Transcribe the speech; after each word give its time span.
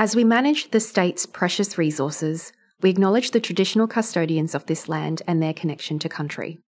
As 0.00 0.14
we 0.14 0.22
manage 0.22 0.70
the 0.70 0.78
state's 0.78 1.26
precious 1.26 1.76
resources, 1.76 2.52
we 2.80 2.88
acknowledge 2.88 3.32
the 3.32 3.40
traditional 3.40 3.88
custodians 3.88 4.54
of 4.54 4.64
this 4.66 4.88
land 4.88 5.22
and 5.26 5.42
their 5.42 5.52
connection 5.52 5.98
to 5.98 6.08
country. 6.08 6.60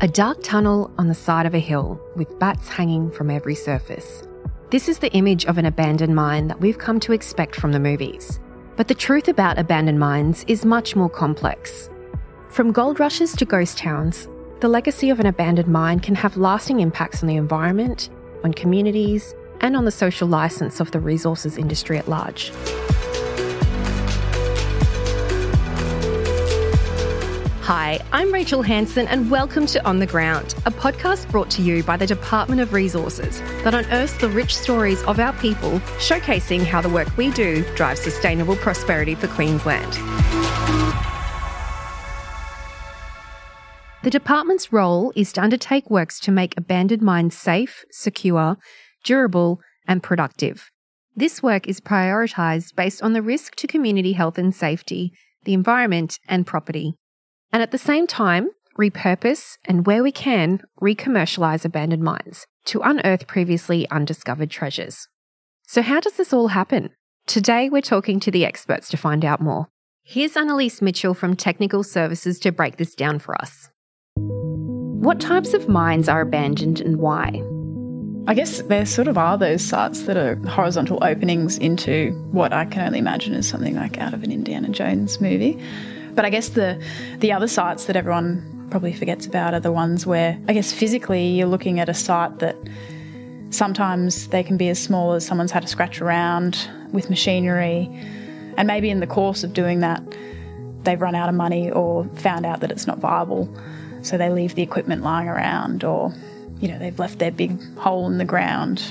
A 0.00 0.08
dark 0.10 0.42
tunnel 0.42 0.90
on 0.96 1.08
the 1.08 1.14
side 1.14 1.44
of 1.44 1.54
a 1.54 1.58
hill 1.58 2.00
with 2.16 2.38
bats 2.38 2.68
hanging 2.68 3.10
from 3.10 3.30
every 3.30 3.54
surface. 3.54 4.22
This 4.70 4.88
is 4.88 5.00
the 5.00 5.12
image 5.12 5.44
of 5.44 5.58
an 5.58 5.66
abandoned 5.66 6.14
mine 6.14 6.48
that 6.48 6.62
we've 6.62 6.78
come 6.78 6.98
to 7.00 7.12
expect 7.12 7.56
from 7.56 7.72
the 7.72 7.78
movies. 7.78 8.40
But 8.76 8.88
the 8.88 8.94
truth 8.94 9.28
about 9.28 9.58
abandoned 9.58 9.98
mines 9.98 10.46
is 10.48 10.64
much 10.64 10.96
more 10.96 11.10
complex. 11.10 11.90
From 12.48 12.72
gold 12.72 12.98
rushes 12.98 13.36
to 13.36 13.44
ghost 13.44 13.76
towns, 13.76 14.28
the 14.60 14.68
legacy 14.68 15.10
of 15.10 15.20
an 15.20 15.26
abandoned 15.26 15.68
mine 15.68 16.00
can 16.00 16.14
have 16.14 16.38
lasting 16.38 16.80
impacts 16.80 17.22
on 17.22 17.28
the 17.28 17.36
environment, 17.36 18.08
on 18.44 18.54
communities, 18.54 19.34
and 19.64 19.78
on 19.78 19.86
the 19.86 19.90
social 19.90 20.28
licence 20.28 20.78
of 20.78 20.90
the 20.90 21.00
resources 21.00 21.56
industry 21.56 21.96
at 21.96 22.06
large. 22.06 22.52
Hi, 27.62 27.98
I'm 28.12 28.30
Rachel 28.30 28.60
Hanson, 28.60 29.06
and 29.08 29.30
welcome 29.30 29.64
to 29.68 29.82
On 29.86 30.00
the 30.00 30.06
Ground, 30.06 30.54
a 30.66 30.70
podcast 30.70 31.30
brought 31.30 31.48
to 31.52 31.62
you 31.62 31.82
by 31.82 31.96
the 31.96 32.06
Department 32.06 32.60
of 32.60 32.74
Resources 32.74 33.40
that 33.62 33.72
unearths 33.72 34.18
the 34.18 34.28
rich 34.28 34.54
stories 34.54 35.02
of 35.04 35.18
our 35.18 35.32
people, 35.38 35.78
showcasing 35.96 36.62
how 36.62 36.82
the 36.82 36.90
work 36.90 37.16
we 37.16 37.30
do 37.30 37.64
drives 37.74 38.00
sustainable 38.00 38.56
prosperity 38.56 39.14
for 39.14 39.28
Queensland. 39.28 39.94
The 44.02 44.10
department's 44.10 44.70
role 44.70 45.14
is 45.16 45.32
to 45.32 45.42
undertake 45.42 45.88
works 45.88 46.20
to 46.20 46.30
make 46.30 46.52
abandoned 46.58 47.00
mines 47.00 47.34
safe, 47.34 47.86
secure, 47.90 48.58
durable, 49.04 49.60
and 49.86 50.02
productive. 50.02 50.70
This 51.14 51.42
work 51.42 51.68
is 51.68 51.80
prioritised 51.80 52.74
based 52.74 53.02
on 53.02 53.12
the 53.12 53.22
risk 53.22 53.54
to 53.56 53.66
community 53.66 54.14
health 54.14 54.36
and 54.36 54.54
safety, 54.54 55.12
the 55.44 55.54
environment, 55.54 56.18
and 56.26 56.46
property. 56.46 56.94
And 57.52 57.62
at 57.62 57.70
the 57.70 57.78
same 57.78 58.06
time, 58.08 58.48
repurpose 58.76 59.56
and 59.64 59.86
where 59.86 60.02
we 60.02 60.10
can, 60.10 60.62
recommercialise 60.80 61.64
abandoned 61.64 62.02
mines 62.02 62.46
to 62.66 62.80
unearth 62.80 63.28
previously 63.28 63.88
undiscovered 63.90 64.50
treasures. 64.50 65.06
So, 65.66 65.82
how 65.82 66.00
does 66.00 66.14
this 66.14 66.32
all 66.32 66.48
happen? 66.48 66.90
Today, 67.26 67.68
we're 67.68 67.80
talking 67.80 68.18
to 68.20 68.30
the 68.30 68.44
experts 68.44 68.88
to 68.90 68.96
find 68.96 69.24
out 69.24 69.40
more. 69.40 69.68
Here's 70.02 70.34
Annaliese 70.34 70.82
Mitchell 70.82 71.14
from 71.14 71.36
Technical 71.36 71.82
Services 71.82 72.38
to 72.40 72.52
break 72.52 72.76
this 72.76 72.94
down 72.94 73.18
for 73.18 73.40
us. 73.40 73.70
What 74.16 75.20
types 75.20 75.54
of 75.54 75.68
mines 75.68 76.08
are 76.08 76.20
abandoned 76.20 76.80
and 76.80 76.98
why? 76.98 77.42
I 78.26 78.32
guess 78.32 78.62
there 78.62 78.86
sort 78.86 79.06
of 79.06 79.18
are 79.18 79.36
those 79.36 79.62
sites 79.62 80.04
that 80.04 80.16
are 80.16 80.36
horizontal 80.48 80.98
openings 81.02 81.58
into 81.58 82.12
what 82.32 82.54
I 82.54 82.64
can 82.64 82.80
only 82.86 82.98
imagine 82.98 83.34
is 83.34 83.46
something 83.46 83.76
like 83.76 83.98
out 83.98 84.14
of 84.14 84.22
an 84.22 84.32
Indiana 84.32 84.70
Jones 84.70 85.20
movie. 85.20 85.62
But 86.14 86.24
I 86.24 86.30
guess 86.30 86.50
the 86.50 86.82
the 87.18 87.32
other 87.32 87.46
sites 87.46 87.84
that 87.84 87.96
everyone 87.96 88.66
probably 88.70 88.94
forgets 88.94 89.26
about 89.26 89.52
are 89.52 89.60
the 89.60 89.72
ones 89.72 90.06
where 90.06 90.40
I 90.48 90.54
guess 90.54 90.72
physically 90.72 91.28
you're 91.28 91.46
looking 91.48 91.80
at 91.80 91.90
a 91.90 91.94
site 91.94 92.38
that 92.38 92.56
sometimes 93.50 94.28
they 94.28 94.42
can 94.42 94.56
be 94.56 94.70
as 94.70 94.78
small 94.78 95.12
as 95.12 95.26
someone's 95.26 95.52
had 95.52 95.62
to 95.62 95.68
scratch 95.68 96.00
around 96.00 96.66
with 96.92 97.10
machinery 97.10 97.90
and 98.56 98.66
maybe 98.66 98.88
in 98.88 99.00
the 99.00 99.06
course 99.06 99.44
of 99.44 99.52
doing 99.52 99.80
that 99.80 100.02
they've 100.84 101.00
run 101.00 101.14
out 101.14 101.28
of 101.28 101.34
money 101.34 101.70
or 101.70 102.04
found 102.14 102.46
out 102.46 102.60
that 102.60 102.72
it's 102.72 102.86
not 102.86 102.98
viable 102.98 103.48
so 104.02 104.16
they 104.16 104.30
leave 104.30 104.54
the 104.54 104.62
equipment 104.62 105.02
lying 105.02 105.28
around 105.28 105.84
or 105.84 106.12
you 106.64 106.70
know, 106.70 106.78
they've 106.78 106.98
left 106.98 107.18
their 107.18 107.30
big 107.30 107.60
hole 107.76 108.06
in 108.06 108.16
the 108.16 108.24
ground. 108.24 108.82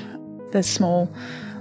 There's 0.51 0.67
small 0.67 1.11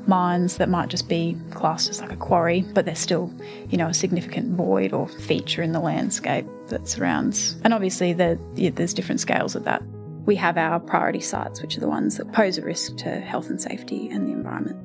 mines 0.06 0.58
that 0.58 0.68
might 0.68 0.90
just 0.90 1.08
be 1.08 1.38
classed 1.52 1.88
as 1.88 2.02
like 2.02 2.12
a 2.12 2.16
quarry, 2.16 2.66
but 2.74 2.84
they're 2.84 2.94
still, 2.94 3.32
you 3.70 3.78
know, 3.78 3.86
a 3.86 3.94
significant 3.94 4.54
void 4.54 4.92
or 4.92 5.08
feature 5.08 5.62
in 5.62 5.72
the 5.72 5.80
landscape 5.80 6.44
that 6.68 6.86
surrounds. 6.86 7.56
And 7.64 7.72
obviously, 7.72 8.12
the, 8.12 8.38
yeah, 8.54 8.68
there's 8.74 8.92
different 8.92 9.20
scales 9.20 9.56
of 9.56 9.64
that. 9.64 9.82
We 10.26 10.36
have 10.36 10.58
our 10.58 10.80
priority 10.80 11.20
sites, 11.20 11.62
which 11.62 11.78
are 11.78 11.80
the 11.80 11.88
ones 11.88 12.18
that 12.18 12.30
pose 12.30 12.58
a 12.58 12.62
risk 12.62 12.98
to 12.98 13.20
health 13.20 13.48
and 13.48 13.58
safety 13.58 14.10
and 14.10 14.28
the 14.28 14.32
environment. 14.32 14.76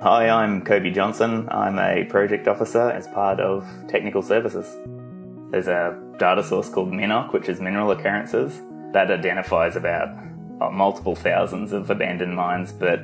Hi, 0.00 0.30
I'm 0.30 0.64
Kobie 0.64 0.94
Johnson. 0.94 1.50
I'm 1.50 1.78
a 1.78 2.04
project 2.04 2.48
officer 2.48 2.90
as 2.90 3.06
part 3.08 3.40
of 3.40 3.68
Technical 3.88 4.22
Services. 4.22 4.74
There's 5.50 5.68
a 5.68 6.02
data 6.16 6.42
source 6.42 6.70
called 6.70 6.92
MINOCC, 6.92 7.34
which 7.34 7.50
is 7.50 7.60
Mineral 7.60 7.90
Occurrences, 7.90 8.58
that 8.92 9.10
identifies 9.10 9.76
about 9.76 10.08
Uh, 10.60 10.68
multiple 10.68 11.14
thousands 11.14 11.72
of 11.72 11.88
abandoned 11.88 12.36
mines, 12.36 12.70
but 12.70 13.00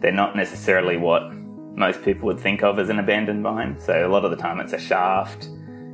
they're 0.00 0.10
not 0.10 0.34
necessarily 0.34 0.96
what 0.96 1.32
most 1.76 2.02
people 2.02 2.26
would 2.26 2.40
think 2.40 2.64
of 2.64 2.80
as 2.80 2.88
an 2.88 2.98
abandoned 2.98 3.42
mine. 3.42 3.78
So 3.78 4.06
a 4.06 4.10
lot 4.10 4.24
of 4.24 4.32
the 4.32 4.36
time 4.36 4.58
it's 4.58 4.72
a 4.72 4.78
shaft, 4.78 5.48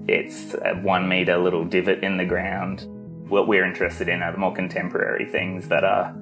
it's 0.08 0.54
a 0.54 0.74
one 0.76 1.08
meter 1.08 1.36
little 1.36 1.66
divot 1.66 2.02
in 2.02 2.16
the 2.16 2.24
ground. 2.24 2.86
What 3.28 3.46
we're 3.46 3.66
interested 3.66 4.08
in 4.08 4.22
are 4.22 4.32
the 4.32 4.38
more 4.38 4.54
contemporary 4.54 5.26
things 5.26 5.68
that 5.68 5.84
are, 5.84 6.16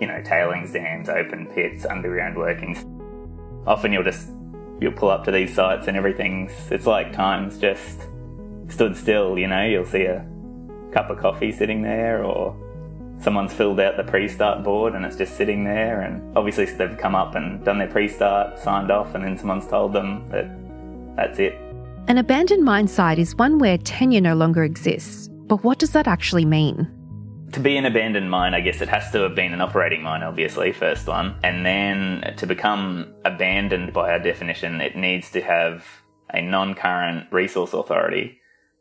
you 0.00 0.06
know, 0.06 0.22
tailings 0.22 0.72
dams, 0.72 1.08
open 1.08 1.46
pits, 1.46 1.84
underground 1.84 2.36
workings. 2.36 2.84
Often 3.66 3.92
you'll 3.92 4.04
just 4.04 4.28
you'll 4.80 4.92
pull 4.92 5.10
up 5.10 5.24
to 5.24 5.32
these 5.32 5.52
sites 5.52 5.88
and 5.88 5.96
everything's 5.96 6.52
it's 6.70 6.86
like 6.86 7.12
time's 7.12 7.58
just 7.58 8.02
stood 8.68 8.96
still, 8.96 9.36
you 9.36 9.48
know, 9.48 9.64
you'll 9.64 9.84
see 9.84 10.04
a 10.04 10.24
cup 10.92 11.10
of 11.10 11.18
coffee 11.18 11.50
sitting 11.50 11.82
there 11.82 12.24
or 12.24 12.56
someone's 13.20 13.52
filled 13.52 13.80
out 13.80 13.96
the 13.96 14.04
pre-start 14.04 14.62
board 14.62 14.94
and 14.94 15.04
it's 15.04 15.16
just 15.16 15.36
sitting 15.36 15.64
there 15.64 16.02
and 16.02 16.36
obviously 16.36 16.64
they've 16.64 16.98
come 16.98 17.14
up 17.14 17.34
and 17.34 17.64
done 17.64 17.78
their 17.78 17.88
pre-start 17.88 18.58
signed 18.58 18.90
off 18.90 19.14
and 19.14 19.24
then 19.24 19.36
someone's 19.36 19.66
told 19.66 19.92
them 19.92 20.26
that 20.28 20.48
that's 21.16 21.38
it 21.38 21.54
an 22.08 22.18
abandoned 22.18 22.64
mine 22.64 22.86
site 22.88 23.18
is 23.18 23.34
one 23.36 23.58
where 23.58 23.76
tenure 23.78 24.20
no 24.20 24.34
longer 24.34 24.62
exists 24.62 25.28
but 25.46 25.62
what 25.64 25.78
does 25.78 25.90
that 25.90 26.06
actually 26.06 26.44
mean 26.44 26.92
to 27.52 27.60
be 27.60 27.78
an 27.78 27.86
abandoned 27.86 28.30
mine, 28.30 28.52
I 28.52 28.60
guess 28.60 28.82
it 28.82 28.90
has 28.90 29.10
to 29.12 29.20
have 29.20 29.34
been 29.34 29.54
an 29.54 29.62
operating 29.62 30.02
mine, 30.02 30.22
obviously, 30.22 30.70
first 30.70 31.06
one. 31.06 31.34
And 31.42 31.64
then 31.64 32.34
to 32.36 32.46
become 32.46 33.14
abandoned 33.24 33.94
by 33.94 34.10
our 34.12 34.18
definition, 34.18 34.82
it 34.82 34.96
needs 34.96 35.30
to 35.30 35.40
have 35.40 35.86
a 36.28 36.42
non 36.42 36.74
current 36.74 37.32
resource 37.32 37.72
authority 37.72 38.38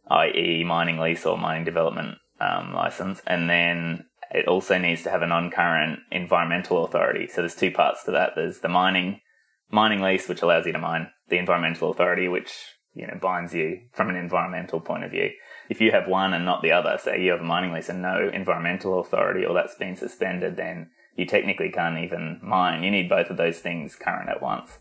i.e., 0.09 0.63
mining 0.63 0.97
lease 0.97 1.25
or 1.25 1.37
mining 1.37 1.65
development 1.65 2.17
um, 2.39 2.73
license, 2.73 3.21
and 3.27 3.49
then 3.49 4.05
it 4.31 4.47
also 4.47 4.77
needs 4.77 5.03
to 5.03 5.09
have 5.09 5.21
a 5.21 5.27
non-current 5.27 5.99
environmental 6.11 6.85
authority. 6.85 7.27
So 7.27 7.41
there's 7.41 7.55
two 7.55 7.71
parts 7.71 8.03
to 8.03 8.11
that. 8.11 8.31
There's 8.35 8.59
the 8.59 8.69
mining 8.69 9.21
mining 9.69 10.01
lease, 10.01 10.27
which 10.27 10.41
allows 10.41 10.65
you 10.65 10.71
to 10.71 10.79
mine, 10.79 11.09
the 11.29 11.37
environmental 11.37 11.91
authority, 11.91 12.27
which 12.27 12.51
you 12.93 13.05
know 13.05 13.17
binds 13.21 13.53
you 13.53 13.81
from 13.93 14.09
an 14.09 14.15
environmental 14.15 14.79
point 14.79 15.03
of 15.03 15.11
view. 15.11 15.29
If 15.69 15.81
you 15.81 15.91
have 15.91 16.07
one 16.07 16.33
and 16.33 16.45
not 16.45 16.61
the 16.61 16.71
other, 16.71 16.97
say 16.97 17.21
you 17.21 17.31
have 17.31 17.41
a 17.41 17.45
mining 17.45 17.73
lease 17.73 17.89
and 17.89 18.01
no 18.01 18.29
environmental 18.33 18.99
authority, 18.99 19.45
or 19.45 19.53
that's 19.53 19.75
been 19.75 19.95
suspended, 19.95 20.55
then 20.55 20.89
you 21.15 21.25
technically 21.25 21.69
can't 21.69 21.97
even 21.97 22.39
mine. 22.41 22.83
You 22.83 22.91
need 22.91 23.09
both 23.09 23.29
of 23.29 23.37
those 23.37 23.59
things 23.59 23.95
current 23.95 24.29
at 24.29 24.41
once. 24.41 24.79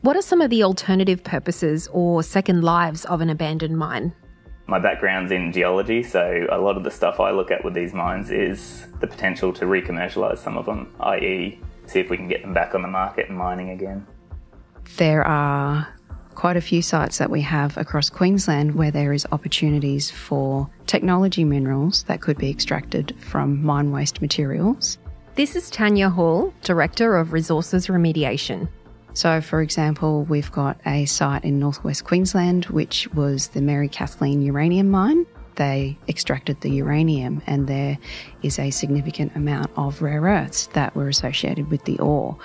What 0.00 0.16
are 0.16 0.22
some 0.22 0.40
of 0.40 0.50
the 0.50 0.62
alternative 0.62 1.24
purposes 1.24 1.88
or 1.92 2.22
second 2.22 2.62
lives 2.62 3.04
of 3.06 3.20
an 3.20 3.30
abandoned 3.30 3.76
mine? 3.76 4.14
My 4.68 4.78
background's 4.78 5.32
in 5.32 5.50
geology, 5.50 6.02
so 6.02 6.46
a 6.50 6.58
lot 6.58 6.76
of 6.76 6.84
the 6.84 6.90
stuff 6.90 7.20
I 7.20 7.30
look 7.30 7.50
at 7.50 7.64
with 7.64 7.72
these 7.72 7.94
mines 7.94 8.30
is 8.30 8.86
the 9.00 9.06
potential 9.06 9.50
to 9.54 9.64
recommercialise 9.64 10.36
some 10.38 10.58
of 10.58 10.66
them, 10.66 10.94
i.e., 11.00 11.58
see 11.86 12.00
if 12.00 12.10
we 12.10 12.18
can 12.18 12.28
get 12.28 12.42
them 12.42 12.52
back 12.52 12.74
on 12.74 12.82
the 12.82 12.88
market 12.88 13.30
and 13.30 13.38
mining 13.38 13.70
again. 13.70 14.06
There 14.98 15.26
are 15.26 15.88
quite 16.34 16.58
a 16.58 16.60
few 16.60 16.82
sites 16.82 17.16
that 17.16 17.30
we 17.30 17.40
have 17.40 17.78
across 17.78 18.10
Queensland 18.10 18.74
where 18.74 18.90
there 18.90 19.14
is 19.14 19.26
opportunities 19.32 20.10
for 20.10 20.68
technology 20.86 21.44
minerals 21.44 22.02
that 22.02 22.20
could 22.20 22.36
be 22.36 22.50
extracted 22.50 23.16
from 23.20 23.64
mine 23.64 23.90
waste 23.90 24.20
materials. 24.20 24.98
This 25.34 25.56
is 25.56 25.70
Tania 25.70 26.10
Hall, 26.10 26.52
Director 26.62 27.16
of 27.16 27.32
Resources 27.32 27.86
Remediation. 27.86 28.68
So, 29.18 29.40
for 29.40 29.60
example, 29.62 30.22
we've 30.22 30.52
got 30.52 30.80
a 30.86 31.04
site 31.04 31.42
in 31.42 31.58
northwest 31.58 32.04
Queensland, 32.04 32.66
which 32.66 33.12
was 33.14 33.48
the 33.48 33.60
Mary 33.60 33.88
Kathleen 33.88 34.42
uranium 34.42 34.90
mine. 34.90 35.26
They 35.56 35.98
extracted 36.06 36.60
the 36.60 36.70
uranium, 36.70 37.42
and 37.44 37.66
there 37.66 37.98
is 38.44 38.60
a 38.60 38.70
significant 38.70 39.34
amount 39.34 39.72
of 39.76 40.02
rare 40.02 40.20
earths 40.20 40.68
that 40.68 40.94
were 40.94 41.08
associated 41.08 41.68
with 41.68 41.84
the 41.84 41.98
ore. 41.98 42.38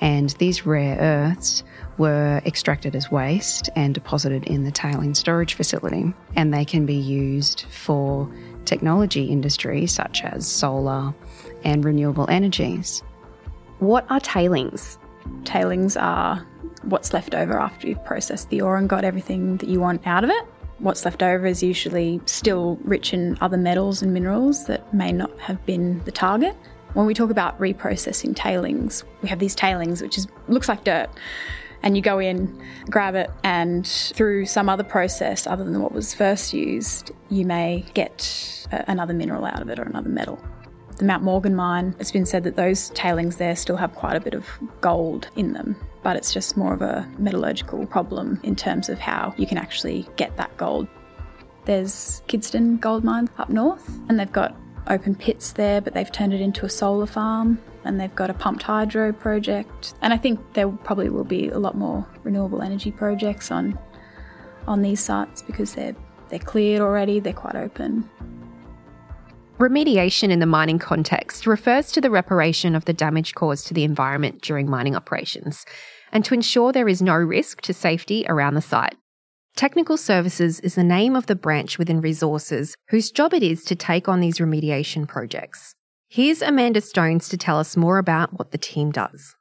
And 0.00 0.30
these 0.38 0.64
rare 0.64 0.96
earths 0.98 1.62
were 1.98 2.40
extracted 2.46 2.96
as 2.96 3.10
waste 3.10 3.68
and 3.76 3.92
deposited 3.92 4.44
in 4.44 4.64
the 4.64 4.72
tailing 4.72 5.12
storage 5.14 5.52
facility, 5.52 6.14
and 6.36 6.54
they 6.54 6.64
can 6.64 6.86
be 6.86 6.94
used 6.94 7.66
for 7.68 8.32
technology 8.64 9.26
industries 9.26 9.92
such 9.92 10.24
as 10.24 10.50
solar 10.50 11.12
and 11.64 11.84
renewable 11.84 12.30
energies. 12.30 13.02
What 13.78 14.10
are 14.10 14.20
tailings? 14.20 14.96
Tailings 15.44 15.96
are 15.96 16.46
what's 16.82 17.12
left 17.12 17.34
over 17.34 17.58
after 17.58 17.88
you've 17.88 18.04
processed 18.04 18.50
the 18.50 18.60
ore 18.60 18.76
and 18.76 18.88
got 18.88 19.04
everything 19.04 19.56
that 19.58 19.68
you 19.68 19.80
want 19.80 20.06
out 20.06 20.24
of 20.24 20.30
it. 20.30 20.44
What's 20.78 21.04
left 21.04 21.22
over 21.22 21.46
is 21.46 21.62
usually 21.62 22.20
still 22.26 22.78
rich 22.82 23.14
in 23.14 23.38
other 23.40 23.56
metals 23.56 24.02
and 24.02 24.12
minerals 24.12 24.66
that 24.66 24.92
may 24.92 25.12
not 25.12 25.38
have 25.38 25.64
been 25.64 26.02
the 26.04 26.12
target. 26.12 26.56
When 26.94 27.06
we 27.06 27.14
talk 27.14 27.30
about 27.30 27.58
reprocessing 27.58 28.36
tailings, 28.36 29.04
we 29.22 29.28
have 29.28 29.38
these 29.38 29.54
tailings, 29.54 30.02
which 30.02 30.18
is 30.18 30.26
looks 30.48 30.68
like 30.68 30.84
dirt. 30.84 31.08
And 31.82 31.96
you 31.96 32.02
go 32.02 32.18
in, 32.18 32.62
grab 32.88 33.14
it, 33.14 33.30
and 33.42 33.86
through 33.86 34.46
some 34.46 34.68
other 34.68 34.84
process 34.84 35.46
other 35.46 35.64
than 35.64 35.82
what 35.82 35.92
was 35.92 36.14
first 36.14 36.54
used, 36.54 37.10
you 37.28 37.44
may 37.44 37.84
get 37.94 38.66
another 38.70 39.12
mineral 39.12 39.44
out 39.44 39.60
of 39.60 39.68
it 39.68 39.78
or 39.78 39.82
another 39.82 40.08
metal. 40.08 40.42
The 40.98 41.04
Mount 41.04 41.24
Morgan 41.24 41.56
mine, 41.56 41.94
it's 41.98 42.12
been 42.12 42.26
said 42.26 42.44
that 42.44 42.56
those 42.56 42.90
tailings 42.90 43.36
there 43.36 43.56
still 43.56 43.76
have 43.76 43.94
quite 43.94 44.16
a 44.16 44.20
bit 44.20 44.34
of 44.34 44.46
gold 44.80 45.28
in 45.34 45.52
them, 45.52 45.76
but 46.02 46.16
it's 46.16 46.32
just 46.32 46.56
more 46.56 46.72
of 46.72 46.82
a 46.82 47.08
metallurgical 47.18 47.86
problem 47.86 48.38
in 48.44 48.54
terms 48.54 48.88
of 48.88 48.98
how 48.98 49.34
you 49.36 49.46
can 49.46 49.58
actually 49.58 50.06
get 50.16 50.36
that 50.36 50.56
gold. 50.56 50.86
There's 51.64 52.22
Kidston 52.28 52.80
Gold 52.80 53.02
Mine 53.02 53.28
up 53.38 53.50
north, 53.50 53.88
and 54.08 54.20
they've 54.20 54.30
got 54.30 54.54
open 54.88 55.14
pits 55.14 55.52
there, 55.52 55.80
but 55.80 55.94
they've 55.94 56.10
turned 56.12 56.32
it 56.32 56.40
into 56.40 56.66
a 56.66 56.68
solar 56.68 57.06
farm 57.06 57.58
and 57.84 58.00
they've 58.00 58.14
got 58.14 58.30
a 58.30 58.34
pumped 58.34 58.62
hydro 58.62 59.12
project. 59.12 59.94
And 60.02 60.12
I 60.12 60.16
think 60.16 60.40
there 60.54 60.68
probably 60.68 61.08
will 61.08 61.24
be 61.24 61.48
a 61.48 61.58
lot 61.58 61.76
more 61.76 62.06
renewable 62.22 62.62
energy 62.62 62.90
projects 62.90 63.50
on 63.50 63.78
on 64.66 64.80
these 64.80 65.00
sites 65.00 65.42
because 65.42 65.74
they're 65.74 65.94
they're 66.30 66.38
cleared 66.38 66.80
already, 66.80 67.20
they're 67.20 67.32
quite 67.32 67.54
open. 67.54 68.08
Remediation 69.64 70.28
in 70.28 70.40
the 70.40 70.46
mining 70.46 70.78
context 70.78 71.46
refers 71.46 71.90
to 71.92 71.98
the 71.98 72.10
reparation 72.10 72.74
of 72.74 72.84
the 72.84 72.92
damage 72.92 73.34
caused 73.34 73.66
to 73.66 73.72
the 73.72 73.82
environment 73.82 74.42
during 74.42 74.68
mining 74.68 74.94
operations 74.94 75.64
and 76.12 76.22
to 76.26 76.34
ensure 76.34 76.70
there 76.70 76.86
is 76.86 77.00
no 77.00 77.14
risk 77.14 77.62
to 77.62 77.72
safety 77.72 78.26
around 78.28 78.52
the 78.52 78.60
site. 78.60 78.94
Technical 79.56 79.96
Services 79.96 80.60
is 80.60 80.74
the 80.74 80.84
name 80.84 81.16
of 81.16 81.28
the 81.28 81.34
branch 81.34 81.78
within 81.78 82.02
Resources 82.02 82.76
whose 82.90 83.10
job 83.10 83.32
it 83.32 83.42
is 83.42 83.64
to 83.64 83.74
take 83.74 84.06
on 84.06 84.20
these 84.20 84.36
remediation 84.36 85.08
projects. 85.08 85.74
Here's 86.10 86.42
Amanda 86.42 86.82
Stones 86.82 87.30
to 87.30 87.38
tell 87.38 87.58
us 87.58 87.74
more 87.74 87.96
about 87.96 88.38
what 88.38 88.50
the 88.50 88.58
team 88.58 88.92
does. 88.92 89.34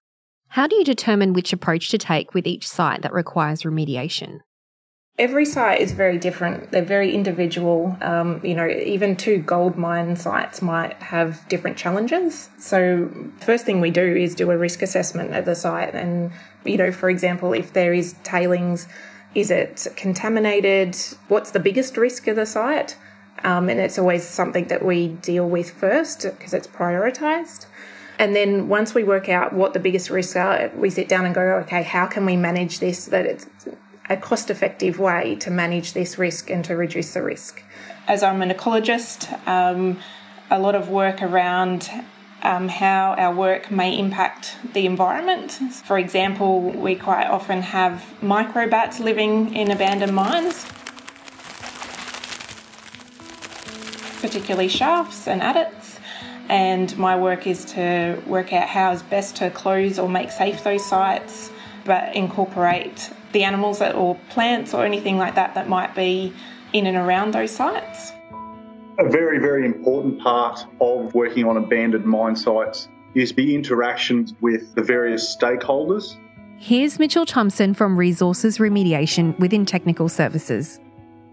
How 0.48 0.68
do 0.68 0.78
you 0.78 0.86
determine 0.86 1.34
which 1.34 1.52
approach 1.52 1.90
to 1.90 1.98
take 1.98 2.34
with 2.34 2.48
each 2.48 2.66
site 2.66 3.02
that 3.02 3.12
requires 3.12 3.64
remediation? 3.64 4.40
Every 5.20 5.46
site 5.46 5.80
is 5.80 5.92
very 5.92 6.18
different. 6.18 6.72
They're 6.72 6.84
very 6.84 7.14
individual. 7.14 7.96
Um, 8.02 8.42
you 8.44 8.56
know, 8.56 8.68
even 8.68 9.16
two 9.16 9.38
gold 9.38 9.78
mine 9.78 10.16
sites 10.16 10.60
might 10.60 10.94
have 11.04 11.48
different 11.50 11.78
challenges. 11.78 12.50
So, 12.58 13.12
first 13.40 13.64
thing 13.64 13.80
we 13.80 13.92
do 13.92 14.04
is 14.04 14.34
do 14.34 14.50
a 14.50 14.58
risk 14.58 14.82
assessment 14.82 15.36
of 15.36 15.46
the 15.46 15.54
site. 15.54 15.94
And, 15.94 16.32
you 16.66 16.78
know, 16.78 16.92
for 16.92 17.12
example, 17.12 17.54
if 17.54 17.74
there 17.74 17.94
is 17.94 18.16
tailings, 18.24 18.88
is 19.36 19.52
it 19.52 19.86
contaminated? 19.96 20.98
What's 21.28 21.52
the 21.52 21.60
biggest 21.60 21.96
risk 21.96 22.28
of 22.28 22.36
the 22.36 22.48
site? 22.48 22.98
Um, 23.44 23.70
and 23.70 23.80
it's 23.80 24.00
always 24.00 24.24
something 24.24 24.66
that 24.70 24.84
we 24.84 25.10
deal 25.10 25.48
with 25.48 25.70
first 25.70 26.24
because 26.24 26.56
it's 26.56 26.68
prioritised. 26.68 27.68
And 28.18 28.36
then 28.36 28.68
once 28.68 28.96
we 28.96 29.04
work 29.04 29.30
out 29.30 29.54
what 29.54 29.74
the 29.74 29.80
biggest 29.80 30.10
risks 30.10 30.36
are, 30.36 30.72
we 30.76 30.90
sit 30.90 31.08
down 31.08 31.26
and 31.26 31.36
go, 31.36 31.42
okay, 31.58 31.84
how 31.84 32.08
can 32.08 32.26
we 32.26 32.36
manage 32.36 32.80
this 32.80 33.06
that 33.06 33.28
it's 33.28 33.48
a 34.10 34.18
cost 34.18 34.50
effective 34.50 35.00
way 35.00 35.36
to 35.36 35.50
manage 35.50 35.94
this 35.94 36.18
risk 36.18 36.50
and 36.50 36.66
to 36.66 36.76
reduce 36.76 37.14
the 37.14 37.24
risk. 37.24 37.64
As 38.08 38.22
I'm 38.22 38.42
an 38.42 38.50
ecologist, 38.50 39.48
um, 39.48 40.00
a 40.52 40.60
lot 40.60 40.76
of 40.76 40.90
work 40.90 41.22
around 41.22 41.90
um, 42.44 42.68
how 42.68 43.16
our 43.18 43.34
work 43.34 43.72
may 43.72 43.98
impact 43.98 44.58
the 44.74 44.86
environment. 44.86 45.52
For 45.86 45.98
example, 45.98 46.62
we 46.62 46.96
quite 46.96 47.28
often 47.28 47.62
have 47.62 48.04
microbats 48.22 49.00
living 49.00 49.56
in 49.56 49.72
abandoned 49.72 50.14
mines, 50.14 50.66
particularly 54.22 54.68
shafts 54.68 55.28
and 55.28 55.42
adits. 55.42 56.00
And 56.50 56.96
my 56.98 57.16
work 57.16 57.48
is 57.48 57.64
to 57.66 58.22
work 58.28 58.52
out 58.52 58.68
how 58.68 58.92
is 58.92 59.02
best 59.02 59.38
to 59.38 59.50
close 59.50 59.98
or 59.98 60.10
make 60.10 60.30
safe 60.30 60.62
those 60.66 60.86
sites, 60.86 61.50
but 61.86 62.14
incorporate 62.14 63.10
the 63.34 63.44
animals 63.44 63.80
that, 63.80 63.96
or 63.96 64.16
plants 64.30 64.74
or 64.74 64.86
anything 64.86 65.18
like 65.18 65.36
that 65.36 65.56
that 65.56 65.68
might 65.68 65.96
be 65.96 66.34
in 66.72 66.88
and 66.88 66.98
around 66.98 67.34
those 67.34 67.52
sites. 67.52 68.12
A 69.00 69.10
very, 69.10 69.40
very 69.40 69.66
important 69.66 70.22
part 70.22 70.66
of 70.80 71.14
working 71.14 71.46
on 71.46 71.58
abandoned 71.58 72.06
mine 72.06 72.36
sites 72.36 72.88
is 73.16 73.34
the 73.34 73.56
interactions 73.56 74.34
with 74.42 74.74
the 74.76 74.84
various 74.84 75.36
stakeholders. 75.36 76.16
Here's 76.58 77.00
Mitchell 77.00 77.26
Thompson 77.26 77.74
from 77.74 77.98
Resources 77.98 78.58
Remediation 78.58 79.38
within 79.40 79.66
Technical 79.66 80.10
Services. 80.10 80.80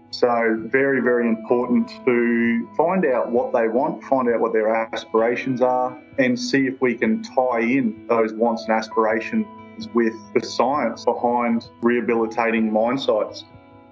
So, 0.09 0.57
very, 0.65 1.01
very 1.01 1.27
important 1.27 1.89
to 2.05 2.69
find 2.75 3.05
out 3.05 3.31
what 3.31 3.53
they 3.53 3.69
want, 3.69 4.03
find 4.03 4.27
out 4.27 4.41
what 4.41 4.51
their 4.51 4.75
aspirations 4.75 5.61
are, 5.61 5.97
and 6.19 6.37
see 6.37 6.67
if 6.67 6.81
we 6.81 6.95
can 6.95 7.23
tie 7.23 7.61
in 7.61 8.07
those 8.07 8.33
wants 8.33 8.63
and 8.63 8.71
aspirations 8.71 9.45
with 9.89 10.15
the 10.33 10.45
science 10.45 11.05
behind 11.05 11.69
rehabilitating 11.81 12.71
mine 12.71 12.97
sites. 12.97 13.45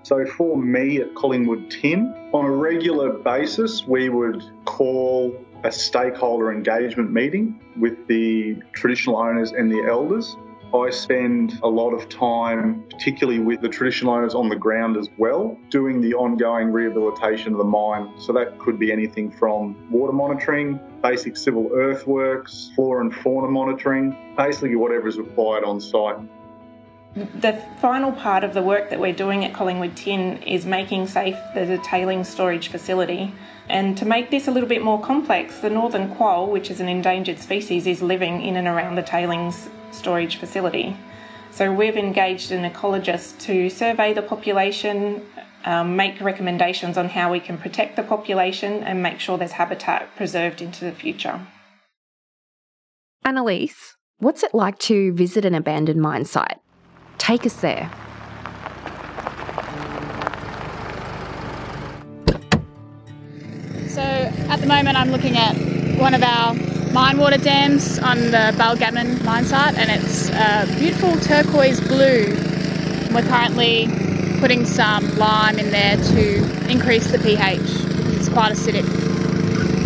So 0.03 0.25
for 0.25 0.57
me 0.57 1.01
at 1.01 1.13
Collingwood 1.15 1.69
Tin, 1.69 2.13
on 2.33 2.45
a 2.45 2.51
regular 2.51 3.11
basis, 3.11 3.85
we 3.85 4.09
would 4.09 4.43
call 4.65 5.35
a 5.63 5.71
stakeholder 5.71 6.51
engagement 6.51 7.11
meeting 7.11 7.59
with 7.77 8.07
the 8.07 8.55
traditional 8.71 9.17
owners 9.17 9.51
and 9.51 9.69
the 9.71 9.83
elders 9.89 10.37
I 10.73 10.91
spend 10.91 11.59
a 11.63 11.67
lot 11.67 11.93
of 11.93 12.09
time, 12.09 12.83
particularly 12.91 13.39
with 13.39 13.61
the 13.61 13.69
traditional 13.69 14.13
owners 14.13 14.35
on 14.35 14.49
the 14.49 14.55
ground 14.55 14.97
as 14.97 15.09
well, 15.17 15.57
doing 15.71 15.99
the 15.99 16.13
ongoing 16.13 16.71
rehabilitation 16.71 17.53
of 17.53 17.57
the 17.57 17.63
mine. 17.63 18.13
So 18.19 18.33
that 18.33 18.59
could 18.59 18.77
be 18.77 18.91
anything 18.91 19.31
from 19.31 19.89
water 19.89 20.13
monitoring, 20.13 20.79
basic 21.01 21.37
civil 21.37 21.71
earthworks, 21.73 22.71
flora 22.75 23.01
and 23.01 23.15
fauna 23.15 23.49
monitoring, 23.49 24.35
basically 24.37 24.75
whatever 24.75 25.07
is 25.07 25.17
required 25.17 25.63
on 25.63 25.81
site. 25.81 26.17
The 27.15 27.59
final 27.81 28.11
part 28.11 28.43
of 28.43 28.53
the 28.53 28.61
work 28.61 28.91
that 28.91 28.99
we're 28.99 29.13
doing 29.13 29.43
at 29.43 29.55
Collingwood 29.55 29.95
Tin 29.95 30.37
is 30.43 30.67
making 30.67 31.07
safe 31.07 31.35
the 31.55 31.79
tailing 31.83 32.23
storage 32.23 32.67
facility. 32.67 33.33
And 33.67 33.97
to 33.97 34.05
make 34.05 34.29
this 34.29 34.47
a 34.47 34.51
little 34.51 34.69
bit 34.69 34.83
more 34.83 35.01
complex, 35.01 35.59
the 35.59 35.71
northern 35.71 36.13
quoll, 36.15 36.51
which 36.51 36.69
is 36.69 36.79
an 36.79 36.87
endangered 36.87 37.39
species, 37.39 37.87
is 37.87 38.03
living 38.03 38.43
in 38.43 38.55
and 38.55 38.67
around 38.67 38.95
the 38.95 39.01
tailings 39.01 39.69
storage 39.91 40.37
facility. 40.37 40.95
So 41.51 41.73
we've 41.73 41.97
engaged 41.97 42.51
an 42.51 42.69
ecologist 42.69 43.39
to 43.41 43.69
survey 43.69 44.13
the 44.13 44.21
population, 44.21 45.25
um, 45.65 45.95
make 45.95 46.21
recommendations 46.21 46.97
on 46.97 47.09
how 47.09 47.31
we 47.31 47.39
can 47.39 47.57
protect 47.57 47.95
the 47.95 48.03
population 48.03 48.83
and 48.83 49.03
make 49.03 49.19
sure 49.19 49.37
there's 49.37 49.53
habitat 49.53 50.15
preserved 50.15 50.61
into 50.61 50.85
the 50.85 50.91
future. 50.91 51.41
Annaliese, 53.25 53.95
what's 54.19 54.43
it 54.43 54.53
like 54.53 54.79
to 54.79 55.11
visit 55.13 55.43
an 55.43 55.53
abandoned 55.53 56.01
mine 56.01 56.25
site? 56.25 56.59
Take 57.17 57.45
us 57.45 57.55
there. 57.55 57.91
So 63.89 64.01
at 64.01 64.61
the 64.61 64.67
moment, 64.67 64.97
I'm 64.97 65.11
looking 65.11 65.35
at 65.35 65.55
one 65.99 66.13
of 66.13 66.23
our 66.23 66.55
mine 66.91 67.17
water 67.17 67.37
dams 67.37 67.99
on 67.99 68.17
the 68.31 68.53
Baal 68.57 68.75
Gammon 68.75 69.23
mine 69.23 69.45
site, 69.45 69.77
and 69.77 69.89
it's 69.91 70.29
a 70.29 70.65
beautiful 70.79 71.17
turquoise 71.19 71.79
blue. 71.79 72.35
We're 73.13 73.27
currently 73.27 73.87
putting 74.39 74.65
some 74.65 75.17
lime 75.17 75.59
in 75.59 75.71
there 75.71 75.97
to 75.97 76.69
increase 76.69 77.11
the 77.11 77.19
pH 77.19 77.89
it's 78.19 78.27
quite 78.29 78.51
acidic. 78.51 78.85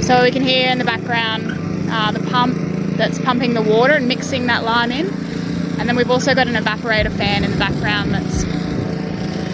So 0.04 0.24
we 0.24 0.32
can 0.32 0.42
hear 0.42 0.70
in 0.70 0.80
the 0.80 0.86
background 0.86 1.52
uh, 1.90 2.12
the 2.12 2.20
pump 2.32 2.58
that's 2.98 3.20
pumping 3.20 3.54
the 3.54 3.62
water 3.62 3.94
and 3.94 4.08
mixing 4.08 4.48
that 4.48 4.64
lime 4.64 4.92
in. 4.92 5.08
And 5.80 5.88
then 5.88 5.96
we've 5.96 6.10
also 6.10 6.34
got 6.34 6.48
an 6.48 6.56
evaporator 6.56 7.12
fan 7.12 7.44
in 7.44 7.52
the 7.52 7.58
background 7.58 8.12
that's 8.12 8.44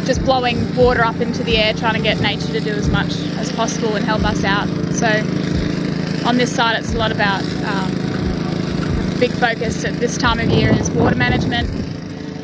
just 0.07 0.23
blowing 0.23 0.75
water 0.75 1.03
up 1.03 1.17
into 1.17 1.43
the 1.43 1.57
air, 1.57 1.73
trying 1.73 1.95
to 1.95 2.01
get 2.01 2.19
nature 2.21 2.53
to 2.53 2.59
do 2.61 2.71
as 2.71 2.89
much 2.89 3.11
as 3.37 3.51
possible 3.51 3.95
and 3.95 4.05
help 4.05 4.23
us 4.23 4.43
out. 4.43 4.67
So 4.93 5.07
on 6.29 6.37
this 6.37 6.55
side, 6.55 6.77
it's 6.79 6.93
a 6.93 6.97
lot 6.97 7.11
about 7.11 7.41
um, 7.65 7.89
big 9.19 9.31
focus 9.31 9.83
at 9.83 9.95
this 9.95 10.15
time 10.15 10.39
of 10.39 10.47
year 10.51 10.71
is 10.71 10.91
water 10.91 11.15
management. 11.15 11.67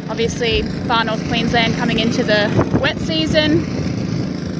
Obviously, 0.09 0.63
far 0.87 1.05
north 1.05 1.23
Queensland 1.27 1.75
coming 1.75 1.99
into 1.99 2.23
the 2.23 2.79
wet 2.81 2.97
season, 2.97 3.59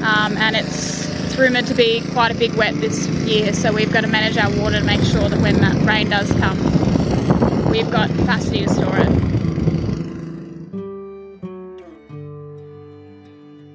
um, 0.04 0.38
and 0.38 0.56
it's 0.56 1.10
it's 1.24 1.36
rumoured 1.38 1.66
to 1.66 1.74
be 1.74 2.04
quite 2.12 2.32
a 2.32 2.36
big 2.38 2.54
wet 2.54 2.76
this 2.76 3.08
year. 3.26 3.52
So 3.54 3.74
we've 3.74 3.92
got 3.92 4.02
to 4.02 4.08
manage 4.08 4.38
our 4.38 4.52
water 4.62 4.78
to 4.78 4.86
make 4.86 5.02
sure 5.02 5.28
that 5.28 5.42
when 5.42 5.56
that 5.56 5.76
rain 5.88 6.12
does 6.12 6.32
come, 6.34 7.72
we've 7.72 7.90
got 7.90 8.12
capacity 8.12 8.62
to 8.64 8.70
store 8.70 8.96
it. 8.96 9.10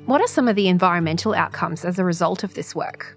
What 0.07 0.21
are 0.21 0.29
some 0.29 0.47
of 0.47 0.55
the 0.55 0.69
environmental 0.69 1.35
outcomes 1.35 1.85
as 1.85 1.99
a 1.99 2.05
result 2.05 2.45
of 2.45 2.55
this 2.55 2.73
work? 2.73 3.17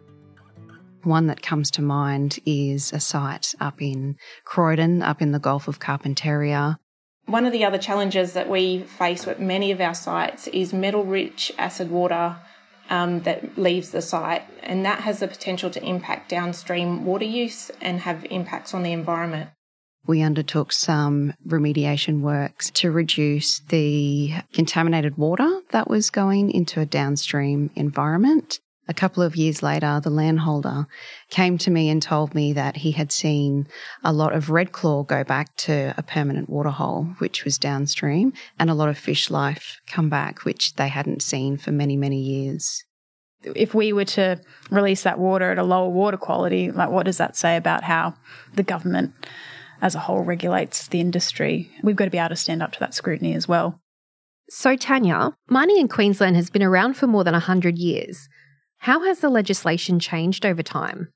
One 1.04 1.28
that 1.28 1.42
comes 1.42 1.70
to 1.72 1.82
mind 1.82 2.40
is 2.46 2.94
a 2.94 3.00
site 3.00 3.54
up 3.60 3.82
in 3.82 4.16
Croydon, 4.46 5.02
up 5.02 5.22
in 5.22 5.32
the 5.32 5.40
Gulf 5.40 5.68
of 5.68 5.80
Carpentaria. 5.80 6.78
One 7.26 7.46
of 7.46 7.52
the 7.52 7.66
other 7.66 7.78
challenges 7.78 8.34
that 8.34 8.50
we 8.50 8.80
face 8.84 9.26
with 9.26 9.40
many 9.40 9.72
of 9.72 9.80
our 9.80 9.94
sites 9.94 10.48
is 10.48 10.74
metal 10.74 11.04
rich 11.04 11.52
acid 11.58 11.90
water 11.90 12.38
um, 12.90 13.22
that 13.22 13.58
leaves 13.58 13.92
the 13.92 14.02
site, 14.02 14.44
and 14.62 14.86
that 14.86 15.00
has 15.02 15.20
the 15.20 15.28
potential 15.28 15.70
to 15.72 15.84
impact 15.84 16.30
downstream 16.30 17.06
water 17.06 17.26
use 17.26 17.72
and 17.82 18.02
have 18.02 18.26
impacts 18.30 18.74
on 18.74 18.84
the 18.84 18.92
environment. 18.92 19.50
We 20.06 20.22
undertook 20.22 20.74
some 20.74 21.34
remediation 21.48 22.20
works 22.20 22.70
to 22.72 22.92
reduce 22.92 23.60
the 23.60 24.34
contaminated 24.52 25.18
water 25.18 25.62
that 25.72 25.90
was 25.90 26.10
going 26.10 26.52
into 26.52 26.82
a 26.82 26.86
downstream 26.86 27.72
environment. 27.76 28.60
A 28.88 28.94
couple 28.94 29.24
of 29.24 29.38
years 29.38 29.64
later, 29.64 30.02
the 30.04 30.10
landholder 30.10 30.88
came 31.30 31.58
to 31.60 31.72
me 31.72 31.90
and 31.90 32.02
told 32.02 32.36
me 32.36 32.52
that 32.52 32.78
he 32.78 32.92
had 32.92 33.14
seen 33.14 33.68
a 34.04 34.12
lot 34.12 34.34
of 34.34 34.50
red 34.50 34.74
claw 34.74 35.04
go 35.04 35.24
back 35.24 35.56
to 35.58 35.94
a 35.96 36.04
permanent 36.04 36.50
waterhole, 36.50 37.16
which 37.20 37.46
was 37.46 37.58
downstream, 37.58 38.34
and 38.60 38.70
a 38.70 38.74
lot 38.74 38.90
of 38.90 38.98
fish 38.98 39.30
life 39.30 39.80
come 39.88 40.10
back, 40.10 40.44
which 40.44 40.74
they 40.76 40.90
hadn't 40.90 41.22
seen 41.22 41.58
for 41.58 41.72
many, 41.72 41.96
many 41.96 42.20
years. 42.20 42.84
If 43.44 43.74
we 43.74 43.94
were 43.94 44.06
to 44.06 44.42
release 44.70 45.04
that 45.04 45.20
water 45.20 45.52
at 45.52 45.58
a 45.58 45.64
lower 45.64 45.90
water 45.90 46.18
quality, 46.18 46.70
like 46.70 46.90
what 46.90 47.06
does 47.06 47.18
that 47.18 47.38
say 47.38 47.56
about 47.56 47.84
how 47.84 48.16
the 48.54 48.64
government 48.64 49.14
as 49.82 49.96
a 49.96 50.00
whole 50.00 50.24
regulates 50.24 50.88
the 50.88 51.00
industry? 51.00 51.72
We've 51.84 51.96
got 51.96 52.06
to 52.06 52.12
be 52.12 52.18
able 52.18 52.30
to 52.30 52.36
stand 52.36 52.62
up 52.62 52.74
to 52.74 52.80
that 52.82 52.94
scrutiny 52.94 53.34
as 53.34 53.48
well. 53.48 53.80
So, 54.50 54.76
Tania, 54.76 55.36
mining 55.50 55.78
in 55.78 55.88
Queensland 55.88 56.36
has 56.36 56.50
been 56.50 56.64
around 56.64 56.96
for 56.96 57.08
more 57.08 57.24
than 57.24 57.34
100 57.34 57.78
years. 57.78 58.28
How 58.84 59.00
has 59.04 59.22
the 59.22 59.30
legislation 59.30 59.98
changed 59.98 60.46
over 60.46 60.62
time? 60.62 61.08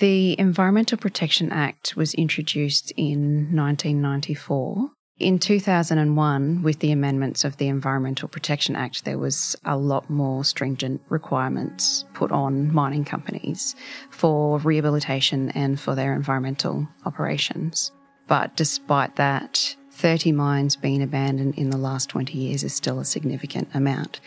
The 0.00 0.38
Environmental 0.38 0.98
Protection 0.98 1.50
Act 1.50 1.96
was 1.96 2.12
introduced 2.12 2.90
in 2.94 3.56
1994. 3.56 4.90
In 5.18 5.38
2001, 5.38 6.62
with 6.62 6.80
the 6.80 6.92
amendments 6.92 7.42
of 7.42 7.56
the 7.56 7.68
Environmental 7.68 8.28
Protection 8.28 8.76
Act, 8.76 9.06
there 9.06 9.16
was 9.16 9.56
a 9.64 9.78
lot 9.78 10.10
more 10.10 10.44
stringent 10.44 11.00
requirements 11.08 12.04
put 12.12 12.30
on 12.32 12.70
mining 12.70 13.06
companies 13.06 13.74
for 14.10 14.58
rehabilitation 14.58 15.48
and 15.52 15.80
for 15.80 15.94
their 15.94 16.12
environmental 16.12 16.86
operations. 17.06 17.92
But 18.26 18.56
despite 18.56 19.16
that, 19.16 19.74
30 19.92 20.32
mines 20.32 20.76
being 20.76 21.02
abandoned 21.02 21.56
in 21.56 21.70
the 21.70 21.78
last 21.78 22.10
20 22.10 22.36
years 22.36 22.62
is 22.62 22.74
still 22.74 23.00
a 23.00 23.06
significant 23.06 23.68
amount. 23.72 24.20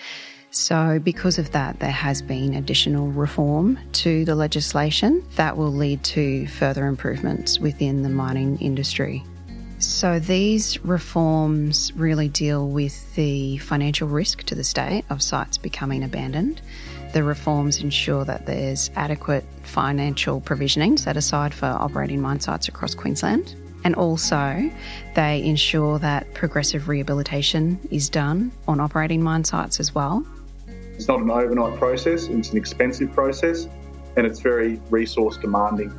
So, 0.53 0.99
because 0.99 1.39
of 1.39 1.51
that, 1.51 1.79
there 1.79 1.89
has 1.89 2.21
been 2.21 2.55
additional 2.55 3.07
reform 3.07 3.79
to 3.93 4.25
the 4.25 4.35
legislation 4.35 5.23
that 5.37 5.55
will 5.55 5.71
lead 5.71 6.03
to 6.03 6.45
further 6.47 6.87
improvements 6.87 7.57
within 7.57 8.03
the 8.03 8.09
mining 8.09 8.57
industry. 8.59 9.23
So, 9.79 10.19
these 10.19 10.83
reforms 10.83 11.93
really 11.95 12.27
deal 12.27 12.67
with 12.67 13.15
the 13.15 13.59
financial 13.59 14.09
risk 14.09 14.43
to 14.43 14.55
the 14.55 14.65
state 14.65 15.05
of 15.09 15.21
sites 15.21 15.57
becoming 15.57 16.03
abandoned. 16.03 16.61
The 17.13 17.23
reforms 17.23 17.81
ensure 17.81 18.25
that 18.25 18.45
there's 18.45 18.91
adequate 18.97 19.45
financial 19.63 20.41
provisioning 20.41 20.97
set 20.97 21.15
aside 21.15 21.53
for 21.53 21.67
operating 21.67 22.21
mine 22.21 22.41
sites 22.41 22.67
across 22.67 22.93
Queensland. 22.93 23.55
And 23.85 23.95
also, 23.95 24.69
they 25.15 25.41
ensure 25.43 25.97
that 25.99 26.33
progressive 26.33 26.89
rehabilitation 26.89 27.79
is 27.89 28.09
done 28.09 28.51
on 28.67 28.81
operating 28.81 29.23
mine 29.23 29.45
sites 29.45 29.79
as 29.79 29.95
well. 29.95 30.25
It's 31.01 31.07
not 31.07 31.21
an 31.21 31.31
overnight 31.31 31.79
process, 31.79 32.27
it's 32.27 32.51
an 32.51 32.57
expensive 32.57 33.11
process, 33.11 33.67
and 34.17 34.27
it's 34.27 34.39
very 34.39 34.79
resource 34.91 35.35
demanding. 35.35 35.91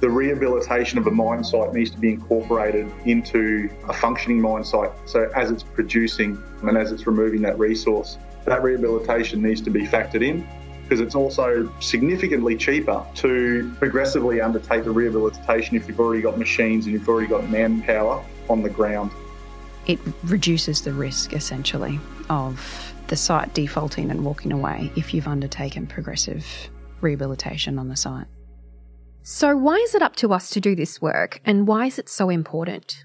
The 0.00 0.10
rehabilitation 0.10 0.98
of 0.98 1.06
a 1.06 1.12
mine 1.12 1.44
site 1.44 1.72
needs 1.72 1.92
to 1.92 1.98
be 1.98 2.14
incorporated 2.14 2.90
into 3.04 3.70
a 3.88 3.92
functioning 3.92 4.40
mine 4.40 4.64
site. 4.64 4.90
So, 5.04 5.30
as 5.36 5.52
it's 5.52 5.62
producing 5.62 6.42
and 6.62 6.76
as 6.76 6.90
it's 6.90 7.06
removing 7.06 7.40
that 7.42 7.56
resource, 7.56 8.18
that 8.44 8.64
rehabilitation 8.64 9.40
needs 9.40 9.60
to 9.60 9.70
be 9.70 9.86
factored 9.86 10.26
in 10.26 10.44
because 10.82 10.98
it's 10.98 11.14
also 11.14 11.72
significantly 11.78 12.56
cheaper 12.56 13.06
to 13.14 13.72
progressively 13.78 14.40
undertake 14.40 14.82
the 14.82 14.90
rehabilitation 14.90 15.76
if 15.76 15.86
you've 15.86 16.00
already 16.00 16.20
got 16.20 16.36
machines 16.36 16.86
and 16.86 16.94
you've 16.94 17.08
already 17.08 17.28
got 17.28 17.48
manpower 17.48 18.24
on 18.50 18.64
the 18.64 18.70
ground. 18.70 19.12
It 19.86 20.00
reduces 20.24 20.82
the 20.82 20.92
risk 20.92 21.32
essentially 21.32 22.00
of 22.28 22.91
the 23.12 23.16
site 23.16 23.52
defaulting 23.52 24.10
and 24.10 24.24
walking 24.24 24.52
away 24.52 24.90
if 24.96 25.12
you've 25.12 25.28
undertaken 25.28 25.86
progressive 25.86 26.46
rehabilitation 27.02 27.78
on 27.78 27.88
the 27.88 27.94
site. 27.94 28.26
So, 29.22 29.54
why 29.54 29.74
is 29.74 29.94
it 29.94 30.00
up 30.00 30.16
to 30.16 30.32
us 30.32 30.48
to 30.48 30.60
do 30.62 30.74
this 30.74 31.02
work 31.02 31.38
and 31.44 31.68
why 31.68 31.84
is 31.84 31.98
it 31.98 32.08
so 32.08 32.30
important? 32.30 33.04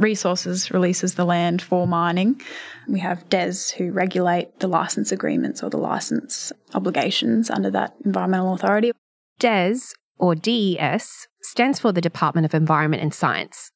Resources 0.00 0.72
releases 0.72 1.14
the 1.14 1.24
land 1.24 1.62
for 1.62 1.86
mining. 1.86 2.40
We 2.88 2.98
have 2.98 3.28
DES 3.28 3.70
who 3.70 3.92
regulate 3.92 4.58
the 4.58 4.66
license 4.66 5.12
agreements 5.12 5.62
or 5.62 5.70
the 5.70 5.76
license 5.76 6.50
obligations 6.74 7.48
under 7.48 7.70
that 7.70 7.94
environmental 8.04 8.52
authority. 8.52 8.90
DES, 9.38 9.94
or 10.18 10.34
DES, 10.34 11.28
stands 11.40 11.78
for 11.78 11.92
the 11.92 12.00
Department 12.00 12.46
of 12.46 12.52
Environment 12.52 13.00
and 13.00 13.14
Science. 13.14 13.70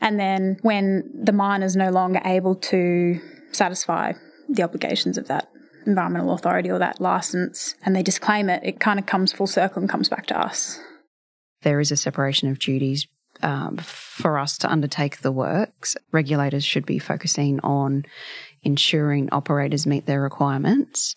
And 0.00 0.18
then 0.18 0.56
when 0.62 1.08
the 1.14 1.32
mine 1.32 1.62
is 1.62 1.76
no 1.76 1.90
longer 1.90 2.20
able 2.24 2.56
to 2.56 3.20
satisfy 3.52 4.14
the 4.48 4.62
obligations 4.62 5.18
of 5.18 5.28
that 5.28 5.50
environmental 5.86 6.32
authority 6.32 6.70
or 6.70 6.78
that 6.78 7.00
license 7.00 7.74
and 7.84 7.96
they 7.96 8.02
disclaim 8.02 8.50
it, 8.50 8.62
it 8.62 8.80
kind 8.80 8.98
of 8.98 9.06
comes 9.06 9.32
full 9.32 9.46
circle 9.46 9.80
and 9.80 9.88
comes 9.88 10.08
back 10.08 10.26
to 10.26 10.38
us. 10.38 10.80
There 11.62 11.80
is 11.80 11.90
a 11.90 11.96
separation 11.96 12.48
of 12.48 12.58
duties 12.58 13.06
um, 13.42 13.76
for 13.78 14.38
us 14.38 14.58
to 14.58 14.70
undertake 14.70 15.20
the 15.20 15.32
works. 15.32 15.96
Regulators 16.12 16.64
should 16.64 16.86
be 16.86 16.98
focusing 16.98 17.60
on 17.60 18.04
ensuring 18.62 19.28
operators 19.30 19.86
meet 19.86 20.06
their 20.06 20.20
requirements, 20.20 21.14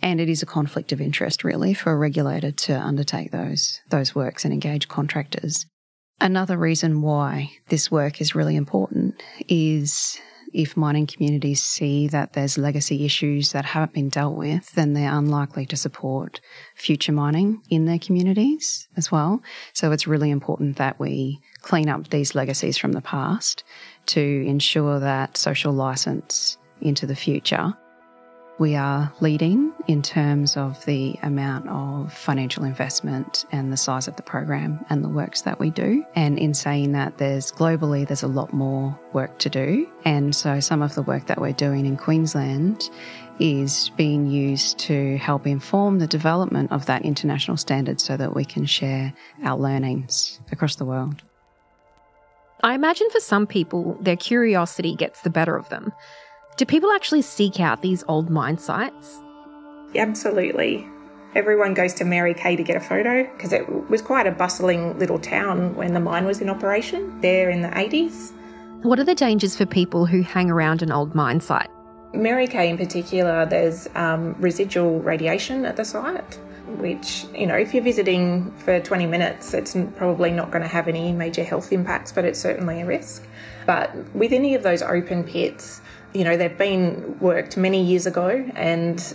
and 0.00 0.20
it 0.20 0.28
is 0.28 0.42
a 0.42 0.46
conflict 0.46 0.92
of 0.92 1.00
interest 1.00 1.42
really 1.42 1.74
for 1.74 1.92
a 1.92 1.96
regulator 1.96 2.52
to 2.52 2.78
undertake 2.78 3.30
those 3.30 3.80
those 3.90 4.14
works 4.14 4.44
and 4.44 4.54
engage 4.54 4.88
contractors. 4.88 5.66
Another 6.20 6.56
reason 6.56 7.02
why 7.02 7.50
this 7.68 7.90
work 7.90 8.20
is 8.20 8.34
really 8.34 8.54
important 8.54 9.20
is 9.48 10.18
if 10.52 10.76
mining 10.76 11.06
communities 11.06 11.62
see 11.62 12.08
that 12.08 12.32
there's 12.32 12.58
legacy 12.58 13.04
issues 13.04 13.52
that 13.52 13.64
haven't 13.64 13.92
been 13.92 14.08
dealt 14.08 14.36
with, 14.36 14.72
then 14.72 14.92
they're 14.92 15.12
unlikely 15.12 15.66
to 15.66 15.76
support 15.76 16.40
future 16.74 17.12
mining 17.12 17.62
in 17.70 17.84
their 17.86 17.98
communities 17.98 18.88
as 18.96 19.10
well. 19.10 19.42
So 19.72 19.92
it's 19.92 20.06
really 20.06 20.30
important 20.30 20.76
that 20.76 20.98
we 20.98 21.40
clean 21.62 21.88
up 21.88 22.08
these 22.08 22.34
legacies 22.34 22.76
from 22.76 22.92
the 22.92 23.00
past 23.00 23.64
to 24.06 24.20
ensure 24.20 25.00
that 25.00 25.36
social 25.36 25.72
license 25.72 26.58
into 26.80 27.06
the 27.06 27.16
future 27.16 27.74
we 28.58 28.76
are 28.76 29.12
leading 29.20 29.72
in 29.88 30.00
terms 30.00 30.56
of 30.56 30.84
the 30.84 31.16
amount 31.22 31.68
of 31.68 32.12
financial 32.12 32.64
investment 32.64 33.44
and 33.50 33.72
the 33.72 33.76
size 33.76 34.06
of 34.06 34.14
the 34.16 34.22
program 34.22 34.84
and 34.90 35.02
the 35.02 35.08
works 35.08 35.42
that 35.42 35.58
we 35.58 35.70
do. 35.70 36.04
And 36.14 36.38
in 36.38 36.54
saying 36.54 36.92
that, 36.92 37.18
there's 37.18 37.50
globally, 37.50 38.06
there's 38.06 38.22
a 38.22 38.28
lot 38.28 38.52
more 38.52 38.98
work 39.12 39.38
to 39.40 39.50
do. 39.50 39.90
And 40.04 40.34
so 40.34 40.60
some 40.60 40.82
of 40.82 40.94
the 40.94 41.02
work 41.02 41.26
that 41.26 41.40
we're 41.40 41.52
doing 41.52 41.84
in 41.84 41.96
Queensland 41.96 42.90
is 43.40 43.90
being 43.96 44.28
used 44.28 44.78
to 44.78 45.18
help 45.18 45.46
inform 45.46 45.98
the 45.98 46.06
development 46.06 46.70
of 46.70 46.86
that 46.86 47.04
international 47.04 47.56
standard 47.56 48.00
so 48.00 48.16
that 48.16 48.34
we 48.34 48.44
can 48.44 48.64
share 48.66 49.12
our 49.42 49.58
learnings 49.58 50.40
across 50.52 50.76
the 50.76 50.84
world. 50.84 51.22
I 52.62 52.74
imagine 52.74 53.10
for 53.10 53.20
some 53.20 53.46
people, 53.46 53.98
their 54.00 54.16
curiosity 54.16 54.94
gets 54.94 55.22
the 55.22 55.30
better 55.30 55.56
of 55.56 55.68
them. 55.68 55.92
Do 56.56 56.64
people 56.64 56.92
actually 56.92 57.22
seek 57.22 57.58
out 57.58 57.82
these 57.82 58.04
old 58.06 58.30
mine 58.30 58.58
sites? 58.58 59.20
Absolutely. 59.96 60.86
Everyone 61.34 61.74
goes 61.74 61.94
to 61.94 62.04
Mary 62.04 62.32
Kay 62.32 62.54
to 62.54 62.62
get 62.62 62.76
a 62.76 62.80
photo 62.80 63.24
because 63.24 63.52
it 63.52 63.90
was 63.90 64.00
quite 64.00 64.28
a 64.28 64.30
bustling 64.30 64.96
little 64.96 65.18
town 65.18 65.74
when 65.74 65.94
the 65.94 66.00
mine 66.00 66.26
was 66.26 66.40
in 66.40 66.48
operation 66.48 67.20
there 67.20 67.50
in 67.50 67.62
the 67.62 67.68
80s. 67.70 68.30
What 68.84 69.00
are 69.00 69.04
the 69.04 69.16
dangers 69.16 69.56
for 69.56 69.66
people 69.66 70.06
who 70.06 70.22
hang 70.22 70.48
around 70.48 70.80
an 70.80 70.92
old 70.92 71.12
mine 71.12 71.40
site? 71.40 71.68
Mary 72.12 72.46
Kay, 72.46 72.70
in 72.70 72.78
particular, 72.78 73.44
there's 73.46 73.88
um, 73.96 74.36
residual 74.38 75.00
radiation 75.00 75.64
at 75.64 75.76
the 75.76 75.84
site, 75.84 76.36
which, 76.78 77.26
you 77.34 77.48
know, 77.48 77.56
if 77.56 77.74
you're 77.74 77.82
visiting 77.82 78.52
for 78.58 78.78
20 78.78 79.06
minutes, 79.06 79.54
it's 79.54 79.76
probably 79.96 80.30
not 80.30 80.52
going 80.52 80.62
to 80.62 80.68
have 80.68 80.86
any 80.86 81.10
major 81.10 81.42
health 81.42 81.72
impacts, 81.72 82.12
but 82.12 82.24
it's 82.24 82.38
certainly 82.38 82.82
a 82.82 82.86
risk. 82.86 83.26
But 83.66 83.92
with 84.14 84.32
any 84.32 84.54
of 84.54 84.62
those 84.62 84.82
open 84.82 85.24
pits, 85.24 85.80
you 86.14 86.22
know, 86.22 86.36
they've 86.36 86.56
been 86.56 87.18
worked 87.18 87.56
many 87.56 87.82
years 87.82 88.06
ago 88.06 88.48
and 88.54 89.14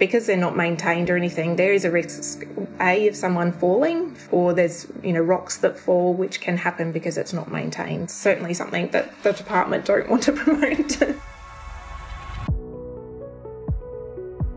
because 0.00 0.26
they're 0.26 0.36
not 0.36 0.56
maintained 0.56 1.10
or 1.10 1.16
anything, 1.16 1.56
there 1.56 1.72
is 1.72 1.84
a 1.84 1.90
risk, 1.90 2.42
A, 2.80 3.06
of 3.06 3.14
someone 3.14 3.52
falling, 3.52 4.16
or 4.32 4.54
there's, 4.54 4.86
you 5.04 5.12
know, 5.12 5.20
rocks 5.20 5.58
that 5.58 5.78
fall, 5.78 6.14
which 6.14 6.40
can 6.40 6.56
happen 6.56 6.90
because 6.90 7.18
it's 7.18 7.34
not 7.34 7.52
maintained. 7.52 8.10
Certainly 8.10 8.54
something 8.54 8.88
that 8.88 9.22
the 9.22 9.32
department 9.32 9.84
don't 9.84 10.08
want 10.08 10.22
to 10.24 10.32
promote. 10.44 11.02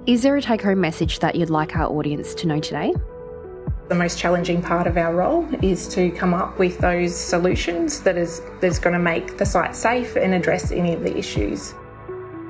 is 0.08 0.24
there 0.24 0.36
a 0.36 0.42
take 0.42 0.62
home 0.62 0.82
message 0.82 1.20
that 1.20 1.36
you'd 1.36 1.50
like 1.50 1.76
our 1.76 1.92
audience 1.92 2.34
to 2.36 2.48
know 2.48 2.60
today? 2.60 2.94
The 3.90 3.96
most 3.96 4.18
challenging 4.18 4.62
part 4.62 4.88
of 4.88 4.98
our 4.98 5.14
role 5.14 5.48
is 5.62 5.90
to 5.90 6.10
come 6.12 6.34
up 6.34 6.58
with 6.58 6.80
those 6.80 7.16
solutions 7.16 8.00
that 8.02 8.18
is 8.18 8.42
that's 8.62 8.80
going 8.80 8.94
to 8.94 9.00
make 9.00 9.38
the 9.38 9.46
site 9.46 9.76
safe 9.76 10.16
and 10.16 10.34
address 10.34 10.72
any 10.72 10.94
of 10.94 11.04
the 11.04 11.16
issues. 11.18 11.74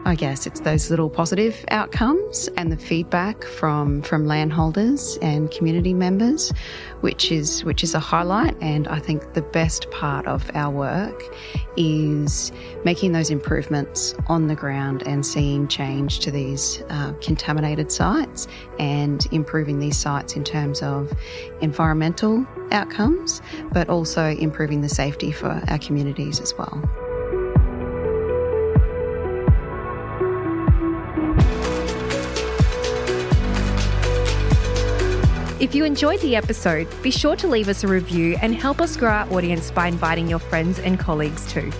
I 0.05 0.15
guess 0.15 0.45
it's 0.45 0.59
those 0.59 0.89
little 0.89 1.09
positive 1.09 1.63
outcomes 1.69 2.49
and 2.57 2.69
the 2.69 2.77
feedback 2.77 3.45
from 3.45 4.01
from 4.01 4.25
landholders 4.25 5.17
and 5.21 5.49
community 5.49 5.93
members, 5.93 6.51
which 6.99 7.31
is 7.31 7.63
which 7.63 7.83
is 7.83 7.93
a 7.93 7.99
highlight. 7.99 8.55
And 8.61 8.87
I 8.89 8.99
think 8.99 9.33
the 9.33 9.41
best 9.41 9.89
part 9.91 10.27
of 10.27 10.51
our 10.55 10.69
work 10.69 11.23
is 11.77 12.51
making 12.83 13.13
those 13.13 13.29
improvements 13.29 14.13
on 14.27 14.47
the 14.47 14.55
ground 14.55 15.03
and 15.05 15.25
seeing 15.25 15.69
change 15.69 16.19
to 16.19 16.31
these 16.31 16.83
uh, 16.89 17.13
contaminated 17.21 17.89
sites 17.89 18.47
and 18.79 19.25
improving 19.31 19.79
these 19.79 19.97
sites 19.97 20.35
in 20.35 20.43
terms 20.43 20.81
of 20.81 21.13
environmental 21.61 22.45
outcomes, 22.71 23.41
but 23.71 23.89
also 23.89 24.31
improving 24.31 24.81
the 24.81 24.89
safety 24.89 25.31
for 25.31 25.63
our 25.69 25.77
communities 25.77 26.41
as 26.41 26.53
well. 26.57 27.02
If 35.63 35.73
you 35.73 35.85
enjoyed 35.85 36.19
the 36.19 36.35
episode, 36.35 36.89
be 37.01 37.09
sure 37.09 37.37
to 37.37 37.47
leave 37.47 37.69
us 37.69 37.85
a 37.85 37.87
review 37.87 38.35
and 38.41 38.53
help 38.53 38.81
us 38.81 38.97
grow 38.97 39.11
our 39.11 39.31
audience 39.31 39.71
by 39.71 39.87
inviting 39.87 40.27
your 40.27 40.39
friends 40.39 40.77
and 40.77 40.99
colleagues 40.99 41.49
too. 41.49 41.71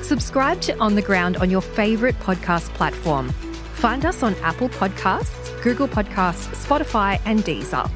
Subscribe 0.00 0.62
to 0.62 0.78
On 0.78 0.94
the 0.94 1.02
Ground 1.02 1.36
on 1.36 1.50
your 1.50 1.60
favourite 1.60 2.18
podcast 2.20 2.72
platform. 2.72 3.28
Find 3.74 4.06
us 4.06 4.22
on 4.22 4.34
Apple 4.36 4.70
Podcasts, 4.70 5.62
Google 5.62 5.86
Podcasts, 5.86 6.48
Spotify, 6.64 7.20
and 7.26 7.40
Deezer. 7.40 7.90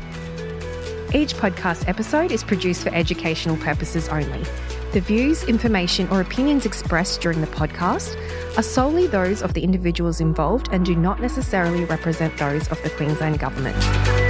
Each 1.14 1.32
podcast 1.32 1.88
episode 1.88 2.30
is 2.30 2.44
produced 2.44 2.82
for 2.82 2.94
educational 2.94 3.56
purposes 3.56 4.10
only. 4.10 4.44
The 4.92 5.00
views, 5.00 5.42
information, 5.44 6.06
or 6.10 6.20
opinions 6.20 6.66
expressed 6.66 7.22
during 7.22 7.40
the 7.40 7.46
podcast 7.46 8.14
are 8.58 8.62
solely 8.62 9.06
those 9.06 9.40
of 9.40 9.54
the 9.54 9.64
individuals 9.64 10.20
involved 10.20 10.68
and 10.70 10.84
do 10.84 10.94
not 10.94 11.18
necessarily 11.18 11.86
represent 11.86 12.36
those 12.36 12.68
of 12.68 12.82
the 12.82 12.90
Queensland 12.90 13.38
Government. 13.38 14.21